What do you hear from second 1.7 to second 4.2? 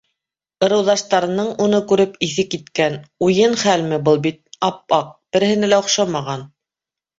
күреп иҫе киткән: уйын хәлме, был